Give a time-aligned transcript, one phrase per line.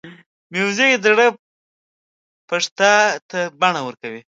[0.53, 1.25] موزیک د زړه
[2.47, 2.93] تپښتا
[3.29, 4.21] ته بڼه ورکوي.